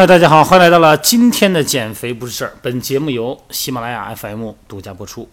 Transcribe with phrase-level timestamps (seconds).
[0.00, 2.54] 嗨，大家好，欢迎来到了今天的减肥不是事儿。
[2.62, 5.28] 本节目由喜马拉雅 FM 独家播出。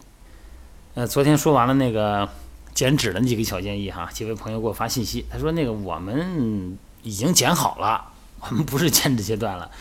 [0.94, 2.28] 呃，昨天说完了那个
[2.74, 8.12] 减脂的那几个小建议哈，几位朋友给我发信息，他说那个我们已经减好了，
[8.46, 9.72] 我们不是减脂阶段了，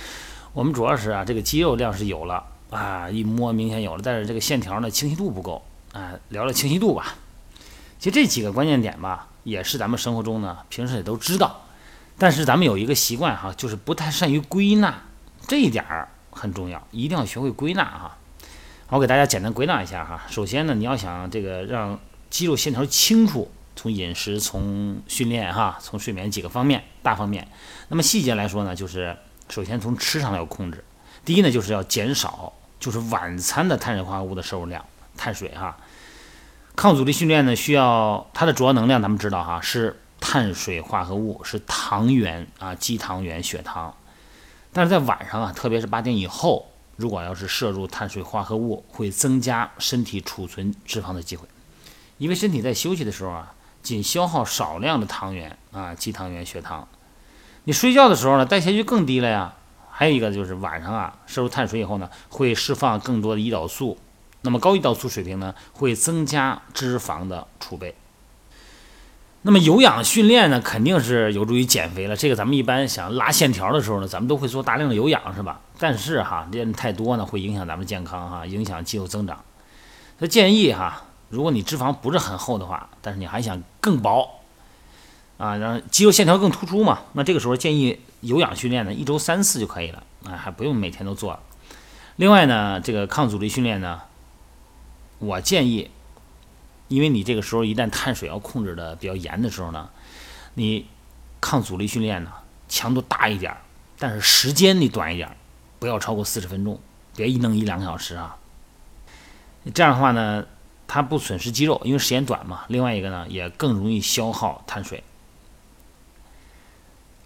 [0.52, 5.61] 我们主要是啊这个肌肉量是有了啊，一摸明显有了，但是这个线条呢清晰度不够
[5.95, 7.16] 啊，聊聊清晰度吧。
[7.98, 11.62] 其实这几个关键点吧，也是咱们生活中呢平时也都知道。
[12.19, 15.02] 但是咱们有一个习惯哈，就是不太善于归纳，
[15.47, 18.16] 这一点儿很重要，一定要学会归纳哈。
[18.88, 20.23] 我给大家简单归纳一下哈。
[20.30, 21.98] 首先呢，你要想这个让
[22.30, 27.47] 肌肉线条清楚，从饮食、从训练哈、从睡眠几个方面大方面。
[27.88, 29.15] 那么细节来说呢，就是
[29.51, 30.83] 首先从吃上要控制。
[31.24, 34.83] 第一呢，就是要减少，就是晚餐的碳水化合物的摄入量，
[35.19, 35.77] 碳水哈。
[36.74, 40.01] 抗阻力训练呢，需要它的主要能量，咱们知道哈是。
[40.29, 43.95] 碳水化合物是糖原啊，肌糖原、血糖。
[44.73, 51.46] 但是在晚上啊，特别是八点以后，如果要是摄入碳水化合物，会增加身体储存脂肪的机会。
[52.18, 56.88] 因为身体在休息的时候啊，仅消耗少量的糖原啊，肌糖原、血糖。
[57.63, 59.55] 你睡觉的时候呢，代谢率更低了呀。
[59.93, 63.96] 还有一个就是晚上啊，摄入碳水以后呢，会释放更多的胰岛素。
[64.43, 67.94] 那么高胰岛素水平呢，会增加脂肪的储备。
[69.47, 72.16] 那么有氧训练呢，肯定是有助于减肥了。
[72.16, 75.61] 这个咱们一般想拉线条的时候呢，咱们都会做大量的有氧，是吧？
[75.78, 79.41] 但是哈，练太多呢，会影响咱们健康哈，影响肌肉增长。
[80.19, 84.28] 他建议哈，如果你脂肪不是很厚的话，但是你还想更薄
[85.39, 91.39] 啊，让肌肉线条更突出嘛，那这个时候建议有氧训练呢，一周三次就可以了啊，还不用每天都做。
[92.17, 94.00] 另外呢，这个抗阻力训练呢，
[95.21, 95.89] 我建议。
[96.88, 99.91] 因为你这个时候一旦碳水要控制的比较严的时候呢，
[100.54, 100.87] 你
[101.41, 102.32] 抗阻力训练呢
[102.69, 103.56] 强度大一点，
[103.99, 105.37] 但是时间你短一点，
[105.78, 106.81] 不要超过四十分钟，
[107.16, 108.37] 别一弄一两个小时啊。
[109.75, 110.47] 这样的话呢，
[110.87, 112.65] 它不损失肌肉，因为时间短嘛。
[112.69, 115.03] 另外一个呢，也更容易消耗碳水。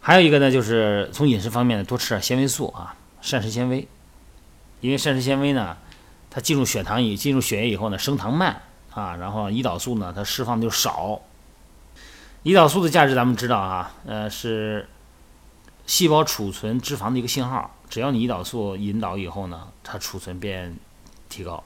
[0.00, 3.86] 还有一个呢，就是从饮食方面呢，多吃点纤维素啊，膳食纤维，
[4.80, 5.76] 因为膳食纤维呢，
[6.30, 8.62] 它进入血糖以进入血液以后呢，升糖慢。
[8.92, 11.20] 啊，然后胰岛素呢，它释放就少。
[12.42, 14.88] 胰岛素的价值咱们知道啊，呃，是
[15.86, 17.70] 细胞储存脂肪的一个信号。
[17.88, 20.76] 只要你胰岛素引导以后呢，它储存便
[21.28, 21.62] 提高。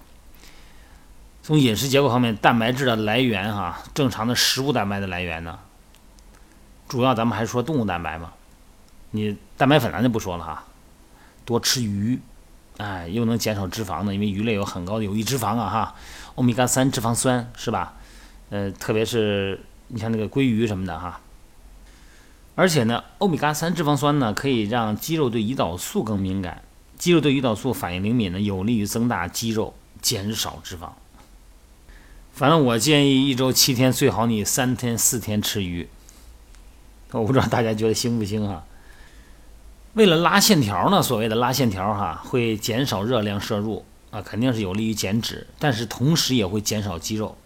[1.43, 5.59] 从饮食结构方面，蛋白质的来源哈，正常的食物蛋白的来源呢，
[6.89, 8.33] 主要咱们还是说动物蛋白嘛。
[9.11, 10.65] 你蛋白粉咱就不说了哈，
[11.45, 12.21] 多吃鱼。
[12.79, 15.95] 哎，又能减少脂肪呢，因为鱼类有很高的有益脂肪啊，哈，
[16.35, 17.95] 欧米伽三脂肪酸是吧？
[18.51, 21.21] 呃，特别是你像那个鲑鱼什么的哈。
[22.57, 26.63] 而且呢，欧米伽三脂肪酸呢，可以让肌肉对胰岛素更敏感，
[26.97, 30.91] 肌肉对胰岛素反应灵敏呢，有利于增大肌肉，减少脂肪。
[32.33, 35.89] 反正我建议一周七天，最好你三天四天吃鱼。
[37.13, 38.65] 我不知道大家觉得行不行哈？
[39.95, 43.85] 为了拉线条呢，所谓的拉线条哈，会减少热量摄入
[44.15, 47.37] 啊，肯定是有利于减脂，但是同时也会减少肌肉。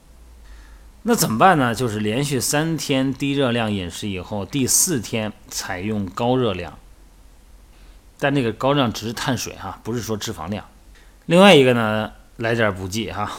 [1.05, 1.75] 那怎么办呢？
[1.75, 6.79] 就是连续三天低热量饮食以后，第四天采用高热量，
[8.19, 10.67] 但那个高量只是碳水哈，不是说脂肪量。
[11.25, 13.33] 另外一个呢，来点补剂哈，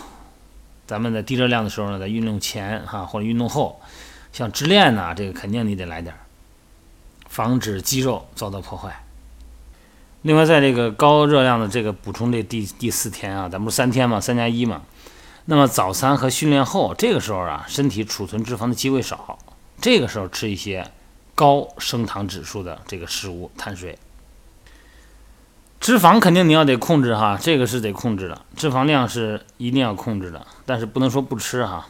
[0.88, 3.80] 咱们在低热量的时候呢，在运动前哈或者运动后，
[4.34, 6.16] 像支链呐，这个肯定你得来点。
[7.28, 9.04] 防止肌肉遭到破坏。
[10.24, 14.82] 另外，在这个高热量的这个补充这第第四天啊，咱不是三天嘛，三加一嘛。
[15.46, 19.40] 那么早餐和训练后这个时候啊，身体储存脂肪的机会少，
[19.80, 20.92] 这个时候吃一些
[21.36, 23.98] 高升糖指数的这个食物，碳水。
[25.80, 31.88] 脂肪肯定你要得控制哈，这个是得控制的，脂肪量是一定要控制的，但是不能说不吃哈。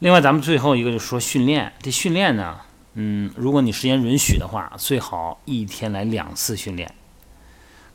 [0.00, 2.58] 另外，咱们最后一个就说训练，这训练呢。
[2.92, 6.94] 嗯，如果你时间允许的话，最好一天来两次训练。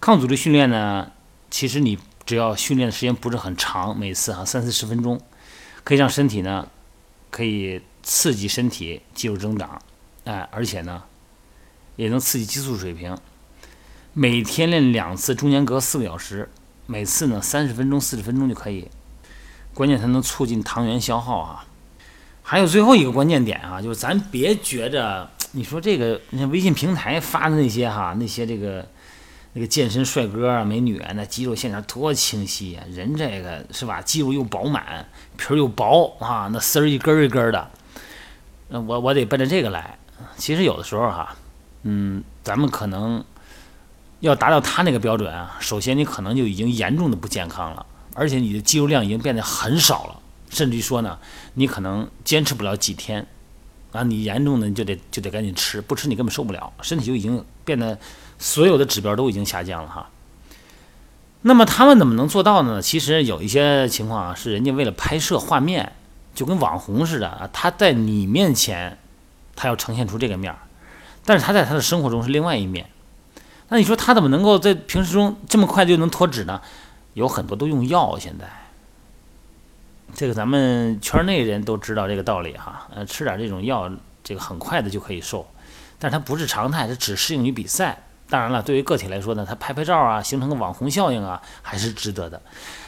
[0.08, 1.12] 抗阻力训练呢，
[1.52, 5.20] 其实你只要训练的时间不是很长，每次哈三四十分钟，
[5.84, 6.66] 可以让身体呢，
[7.30, 9.82] 可以刺激身体肌肉增长，
[10.24, 11.04] 哎，而且呢，
[11.98, 13.18] 也能刺激激素水平。
[14.14, 16.50] 每天练两次，中间隔四个小时，
[16.86, 18.88] 每次呢三十分钟、四十分钟就可以。
[19.74, 21.66] 关键它能促进糖原消耗啊。
[22.44, 28.88] 还有最后一个关键点啊，就是咱别觉着，你说这个，你看微信平台发的那些哈，那些这个
[29.58, 34.00] 那个健身帅哥啊、美女啊，那肌肉线条多清晰呀，人这个是吧？
[34.04, 35.04] 肌肉又饱满，
[35.36, 37.68] 皮儿又薄啊，那丝儿一根一根的，
[38.70, 39.98] 那我我得奔着这个来。
[40.38, 41.36] 其实有的时候哈，
[41.82, 43.26] 嗯，咱们可能
[44.20, 47.84] 要达到他那个标准啊，首先你可能就已经严重的不健康了，
[48.14, 50.20] 而且你的肌肉量已经变得很少了，
[50.52, 51.18] 甚至于说呢，
[51.56, 53.26] 你可能坚持不了几天，
[53.98, 57.98] 啊，你严重的你就得就得赶紧吃，不吃你根本受不了，身体就已经变得
[58.38, 60.10] 所有的指标都已经下降了哈。
[61.42, 62.82] 那么他们怎么能做到呢？
[62.82, 65.94] 其实有一些情况啊，是人家为了拍摄画面，
[66.36, 68.98] 就跟网红似的啊，他在你面前，
[69.56, 70.60] 他要呈现出这个面儿，
[71.26, 72.90] 但是他在他的生活中是另外一面。
[73.70, 76.62] 那你说他怎么能够在平时中这么快就能脱脂呢？
[77.14, 78.46] 有很多都用药，现在，
[80.14, 82.88] 这个咱们圈内人都知道这个道理哈。
[82.94, 83.92] 呃，吃点这种药，
[84.24, 85.48] 这个很快的就可以瘦，
[86.00, 88.04] 但是它不是常态，它只适应于比赛。
[88.30, 92.42] 当然了，对于个体来说呢，他拍拍照啊，形成个网红效应啊，还是值得的。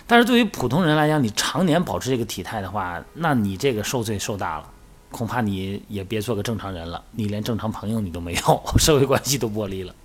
[0.06, 4.66] 但是对于普通人来讲，你常年保持这个体态的话，那你这个受罪受大了，
[5.12, 9.96] 恐怕你也别做个正常人了，你连正常朋友你都没有，社会关系都剥离了。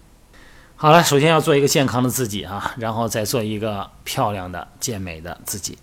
[0.77, 5.77] 好了，首先要做一个健康的自己啊，然后再做一个漂亮的、健美的自己。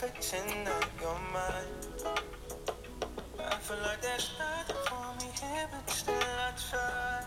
[0.00, 2.14] pretend that you're mine.
[3.38, 7.19] I feel like there's nothing for me here, but still I try.